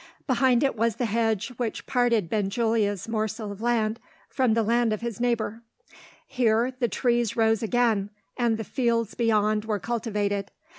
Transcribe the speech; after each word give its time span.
Behind 0.25 0.63
it 0.63 0.75
was 0.75 0.95
the 0.95 1.05
hedge 1.05 1.49
which 1.57 1.85
parted 1.85 2.27
Benjulia's 2.27 3.07
morsel 3.07 3.51
of 3.51 3.61
land 3.61 3.99
from 4.29 4.55
the 4.55 4.63
land 4.63 4.91
of 4.93 5.01
his 5.01 5.19
neighbour. 5.19 5.61
Here, 6.25 6.73
the 6.79 6.87
trees 6.87 7.35
rose 7.35 7.61
again, 7.61 8.09
and 8.35 8.57
the 8.57 8.63
fields 8.63 9.13
beyond 9.13 9.65
were 9.65 9.77
cultivated. 9.77 10.49